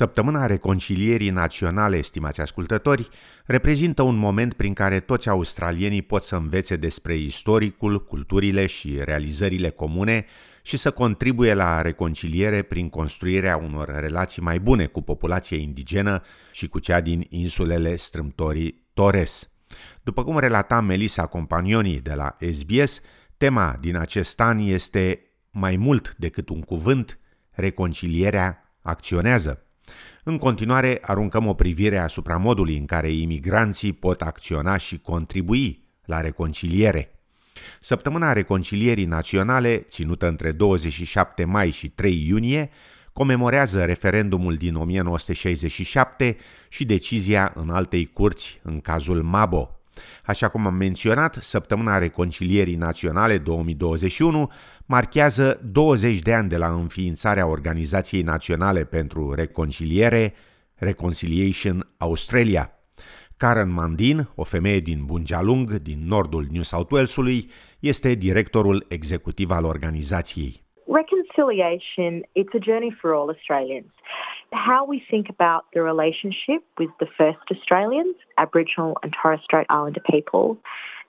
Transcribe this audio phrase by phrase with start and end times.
[0.00, 3.08] Săptămâna Reconcilierii Naționale, estimați ascultători,
[3.44, 9.70] reprezintă un moment prin care toți australienii pot să învețe despre istoricul, culturile și realizările
[9.70, 10.24] comune
[10.62, 16.22] și să contribuie la reconciliere prin construirea unor relații mai bune cu populația indigenă
[16.52, 19.50] și cu cea din insulele strâmtorii Torres.
[20.02, 23.00] După cum relata Melissa Companioni de la SBS,
[23.36, 25.20] tema din acest an este
[25.50, 27.18] mai mult decât un cuvânt,
[27.50, 29.64] reconcilierea acționează.
[30.24, 36.20] În continuare, aruncăm o privire asupra modului în care imigranții pot acționa și contribui la
[36.20, 37.14] reconciliere.
[37.80, 42.70] Săptămâna Reconcilierii Naționale, ținută între 27 mai și 3 iunie,
[43.12, 46.36] comemorează referendumul din 1967
[46.68, 49.79] și decizia în altei curți în cazul Mabo.
[50.24, 54.50] Așa cum am menționat, Săptămâna Reconcilierii Naționale 2021
[54.86, 60.34] marchează 20 de ani de la înființarea Organizației Naționale pentru Reconciliere,
[60.74, 62.70] Reconciliation Australia.
[63.36, 69.64] Karen Mandin, o femeie din Bunjalung, din nordul New South Walesului, este directorul executiv al
[69.64, 70.62] organizației.
[71.00, 73.90] Reconciliation, it's a journey for all Australians.
[74.52, 80.02] How we think about the relationship with the first Australians, Aboriginal and Torres Strait Islander
[80.10, 80.58] people,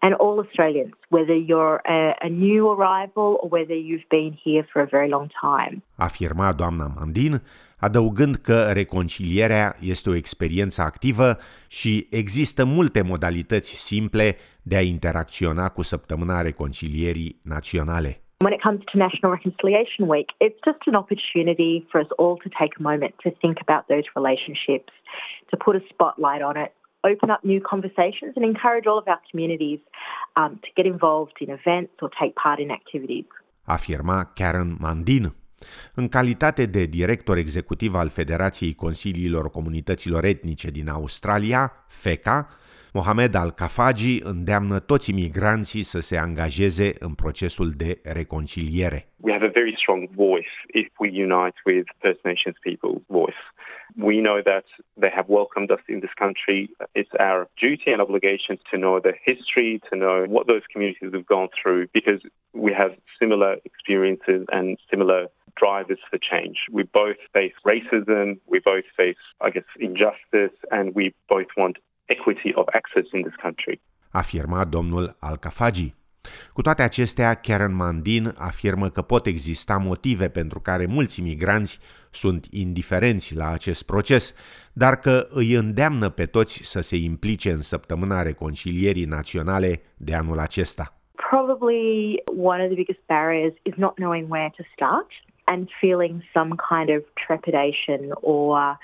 [0.00, 4.80] and all Australians, whether you're a, a, new arrival or whether you've been here for
[4.82, 5.82] a very long time.
[5.96, 7.42] Afirma doamna Mandin,
[7.78, 11.36] adăugând că reconcilierea este o experiență activă
[11.68, 18.22] și există multe modalități simple de a interacționa cu săptămâna reconcilierii naționale.
[18.40, 22.48] When it comes to National Reconciliation Week, it's just an opportunity for us all to
[22.60, 24.92] take a moment to think about those relationships,
[25.50, 26.72] to put a spotlight on it,
[27.02, 29.80] open up new conversations, and encourage all of our communities
[30.36, 33.24] um, to get involved in events or take part in activities.
[33.64, 35.34] Afirma Karen Mandin.
[35.94, 42.48] În calitate de director executiv al Federației Consiliilor Comunităților Etnice din Australia, FECA,
[42.98, 48.98] Mohamed Al-Kafaji îndeamnă toți imigranții să se angajeze în procesul de reconciliere.
[49.26, 53.42] We have a very strong voice if we unite with First Nations people's voice.
[54.10, 54.66] We know that
[55.02, 56.58] they have welcomed us in this country.
[57.00, 61.28] It's our duty and obligation to know the history, to know what those communities have
[61.36, 62.20] gone through, because
[62.66, 65.20] we have similar experiences and similar
[65.62, 66.56] drivers for change.
[66.76, 71.04] We both face racism, we both face, I guess, injustice, and we
[71.34, 71.76] both want
[72.08, 73.80] equity of access in this country.
[74.10, 75.96] Afirma domnul Al-Kafaji.
[76.52, 81.80] Cu toate acestea, Karen Mandin afirmă că pot exista motive pentru care mulți imigranți
[82.10, 84.34] sunt indiferenți la acest proces,
[84.72, 90.38] dar că îi îndeamnă pe toți să se implice în săptămâna reconcilierii naționale de anul
[90.38, 90.92] acesta.
[91.30, 95.06] Probably one of the biggest barriers is not knowing where to start
[95.44, 98.78] and feeling some kind of trepidation or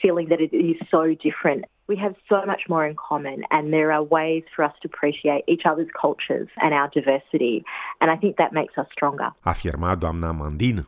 [0.00, 3.90] feeling that it is so different we have so much more in common and there
[3.92, 7.64] are ways for us to appreciate each other's cultures and our diversity
[8.00, 9.28] and I think that makes us stronger.
[9.44, 10.86] Afirma doamna Mandin.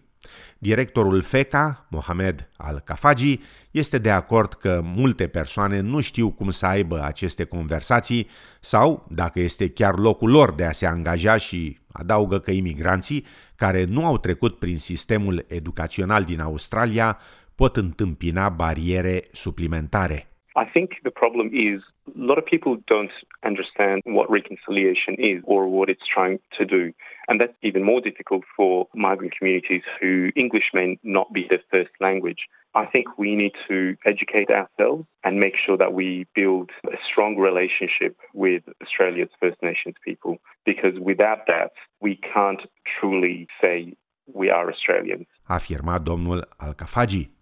[0.58, 3.40] Directorul FECA, Mohamed Al-Kafaji,
[3.70, 8.28] este de acord că multe persoane nu știu cum să aibă aceste conversații
[8.60, 13.24] sau, dacă este chiar locul lor de a se angaja și adaugă că imigranții
[13.56, 17.18] care nu au trecut prin sistemul educațional din Australia
[17.54, 20.35] pot întâmpina bariere suplimentare.
[20.56, 23.10] I think the problem is a lot of people don't
[23.44, 26.94] understand what reconciliation is or what it's trying to do.
[27.28, 31.90] And that's even more difficult for migrant communities who English may not be their first
[32.00, 32.48] language.
[32.74, 37.36] I think we need to educate ourselves and make sure that we build a strong
[37.36, 42.62] relationship with Australia's First Nations people because without that, we can't
[42.98, 43.94] truly say
[44.32, 45.26] we are Australians.
[45.48, 47.35] Afirma domnul Alcafagi.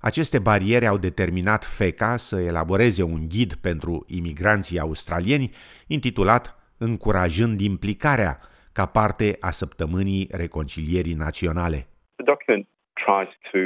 [0.00, 5.50] Aceste bariere au determinat FECA să elaboreze un ghid pentru imigranții australieni
[5.86, 8.38] intitulat Încurajând implicarea
[8.72, 11.78] ca parte a săptămânii reconcilierii naționale.
[12.16, 12.66] The document
[13.04, 13.60] tries to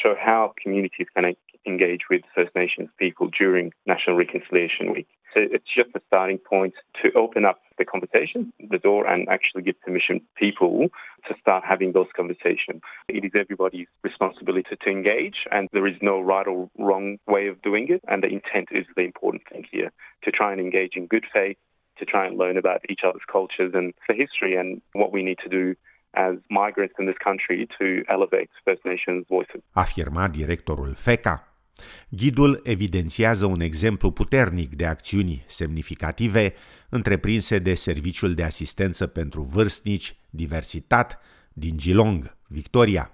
[0.00, 1.24] show how communities can
[1.72, 5.08] engage with First Nations people during National Reconciliation Week.
[5.32, 9.62] So it's just a starting point to open up the conversation, the door, and actually
[9.62, 10.88] give permission people
[11.28, 12.82] to start having those conversations.
[13.08, 17.60] It is everybody's responsibility to engage, and there is no right or wrong way of
[17.62, 18.02] doing it.
[18.08, 19.90] And the intent is the important thing here
[20.24, 21.56] to try and engage in good faith,
[21.98, 25.38] to try and learn about each other's cultures and the history and what we need
[25.44, 25.74] to do
[26.14, 29.62] as migrants in this country to elevate First Nations voices.
[29.76, 31.40] Afirma directorul FECA,
[32.08, 36.54] Ghidul evidențiază un exemplu puternic de acțiuni semnificative
[36.88, 41.18] întreprinse de Serviciul de Asistență pentru Vârstnici Diversitat
[41.52, 43.10] din Geelong, Victoria.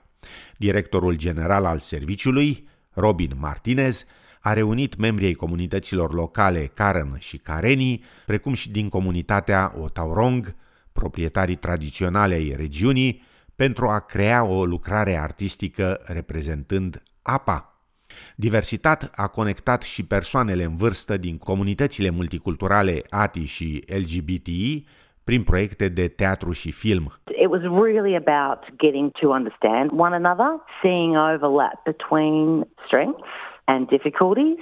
[0.56, 4.04] Directorul general al serviciului, Robin Martinez
[4.40, 10.54] a reunit membrii ai comunităților locale Karen și Kareni, precum și din comunitatea Otaurong,
[10.92, 13.22] proprietarii tradiționale ai regiunii,
[13.54, 17.69] pentru a crea o lucrare artistică reprezentând apa.
[18.36, 24.84] Diversitat a conectat și persoanele în vârstă din comunitățile multiculturale ATI și LGBTI
[25.24, 27.12] prin proiecte de teatru și film.
[27.42, 30.50] It was really about getting to understand one another,
[30.82, 33.22] seeing overlap between strengths
[33.64, 34.58] and difficulties.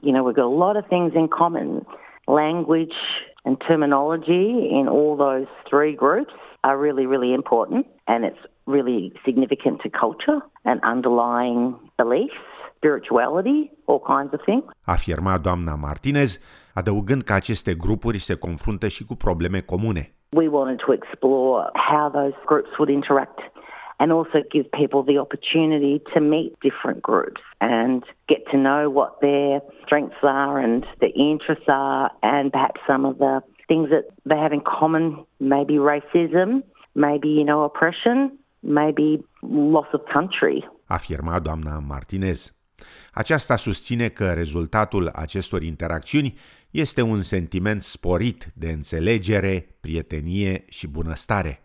[0.00, 1.86] You know, we've got a lot of things in common.
[2.26, 2.98] Language
[3.44, 9.80] and terminology in all those three groups are really, really important, and it's really significant
[9.80, 11.60] to culture and underlying
[11.96, 12.40] beliefs,
[12.76, 14.64] spirituality, all kinds of things.
[14.84, 16.38] Afirma doamna Martinez,
[16.74, 20.14] adăugând că aceste grupuri se confruntă și cu probleme comune.
[20.32, 23.38] We wanted to explore how those groups would interact
[24.00, 29.20] and also give people the opportunity to meet different groups and get to know what
[29.20, 34.36] their strengths are and their interests are and perhaps some of the things that they
[34.36, 36.62] have in common, maybe racism,
[36.94, 40.70] maybe, you know, oppression, maybe loss of country.
[40.84, 42.54] Afirma doamna Martinez.
[43.12, 46.38] Aceasta susține că rezultatul acestor interacțiuni
[46.70, 51.62] este un sentiment sporit de înțelegere, prietenie și bunăstare.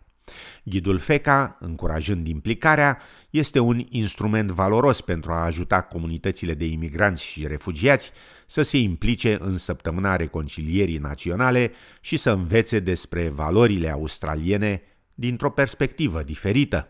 [0.62, 2.98] Ghidul FECA, încurajând implicarea,
[3.30, 8.12] este un instrument valoros pentru a ajuta comunitățile de imigranți și refugiați
[8.46, 14.82] să se implice în săptămâna reconcilierii naționale și să învețe despre valorile australiene
[15.16, 16.88] dintr-o perspectivă diferită.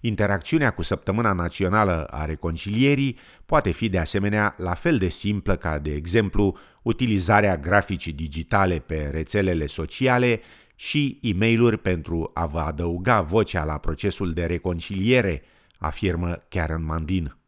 [0.00, 5.78] Interacțiunea cu Săptămâna Națională a Reconcilierii poate fi de asemenea la fel de simplă ca,
[5.78, 10.40] de exemplu, utilizarea graficii digitale pe rețelele sociale
[10.74, 15.42] și e mail pentru a vă adăuga vocea la procesul de reconciliere,
[15.78, 17.39] afirmă Karen Mandin.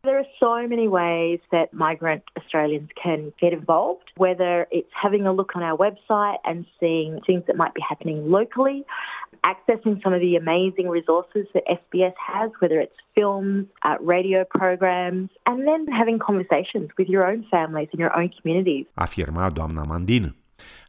[0.42, 5.32] There are so many ways that migrant Australians can get involved, whether it's having a
[5.32, 8.84] look on our website and seeing things that might be happening locally,
[9.44, 15.28] accessing some of the amazing resources that SBS has, whether it's films, uh, radio programs,
[15.46, 18.86] and then having conversations with your own families and your own communities.
[18.94, 20.34] Afirma doamna Mandin.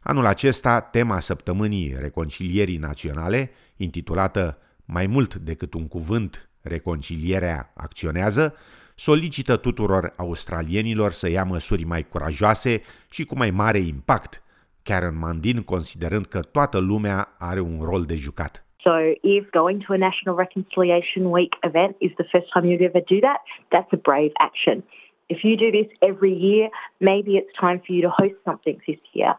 [0.02, 8.54] Anul acesta, tema săptămânii reconcilierii naționale, intitulată Mai mult decât un cuvânt, reconcilierea acționează,
[8.94, 14.42] solicită tuturor australienilor să ia măsuri mai curajoase și cu mai mare impact,
[14.82, 18.64] Karen Mandin considerând că toată lumea are un rol de jucat.
[18.86, 23.02] So if going to a National Reconciliation Week event is the first time you'd ever
[23.14, 23.40] do that,
[23.72, 24.84] that's a brave action.
[25.28, 26.68] If you do this every year,
[27.00, 29.34] maybe it's time for you to host something this year.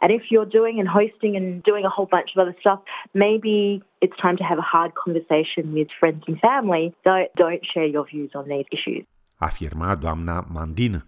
[0.00, 2.80] And if you're doing and hosting and doing a whole bunch of other stuff,
[3.12, 7.86] maybe it's time to have a hard conversation with friends and family that don't share
[7.86, 9.04] your views on these issues.
[9.38, 11.04] Afirma doamna Mandin.